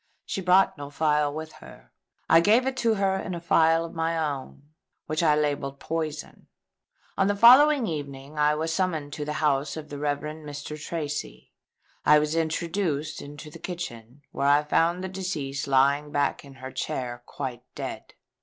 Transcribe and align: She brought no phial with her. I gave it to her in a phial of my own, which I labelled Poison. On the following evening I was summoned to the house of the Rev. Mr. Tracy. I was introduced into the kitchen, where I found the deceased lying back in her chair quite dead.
She 0.25 0.41
brought 0.41 0.79
no 0.79 0.89
phial 0.89 1.31
with 1.31 1.51
her. 1.61 1.91
I 2.27 2.39
gave 2.39 2.65
it 2.65 2.75
to 2.77 2.95
her 2.95 3.17
in 3.17 3.35
a 3.35 3.39
phial 3.39 3.85
of 3.85 3.93
my 3.93 4.17
own, 4.17 4.63
which 5.05 5.21
I 5.21 5.35
labelled 5.35 5.79
Poison. 5.79 6.47
On 7.19 7.27
the 7.27 7.35
following 7.35 7.85
evening 7.85 8.35
I 8.39 8.55
was 8.55 8.73
summoned 8.73 9.13
to 9.13 9.25
the 9.25 9.33
house 9.45 9.77
of 9.77 9.89
the 9.89 9.99
Rev. 9.99 10.21
Mr. 10.21 10.83
Tracy. 10.83 11.51
I 12.03 12.17
was 12.17 12.35
introduced 12.35 13.21
into 13.21 13.51
the 13.51 13.59
kitchen, 13.59 14.23
where 14.31 14.47
I 14.47 14.63
found 14.63 15.03
the 15.03 15.07
deceased 15.07 15.67
lying 15.67 16.11
back 16.11 16.43
in 16.43 16.55
her 16.55 16.71
chair 16.71 17.21
quite 17.27 17.61
dead. 17.75 18.15